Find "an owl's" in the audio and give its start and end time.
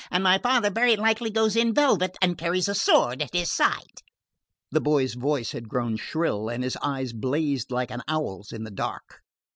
7.91-8.51